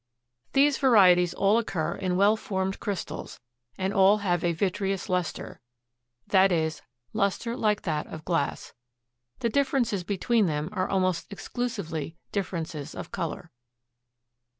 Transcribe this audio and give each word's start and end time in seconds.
These 0.53 0.79
varieties 0.79 1.35
all 1.35 1.59
occur 1.59 1.93
in 1.93 2.17
well 2.17 2.35
formed 2.35 2.79
crystals, 2.79 3.39
and 3.77 3.93
all 3.93 4.17
have 4.25 4.43
a 4.43 4.51
vitreous 4.51 5.09
luster, 5.09 5.61
i. 6.33 6.47
e., 6.51 6.71
luster 7.13 7.55
like 7.55 7.83
that 7.83 8.07
of 8.07 8.25
glass. 8.25 8.73
The 9.41 9.49
differences 9.49 10.03
between 10.03 10.47
them 10.47 10.69
are 10.71 10.89
almost 10.89 11.31
exclusively 11.31 12.17
differences 12.31 12.95
of 12.95 13.11
color. 13.11 13.51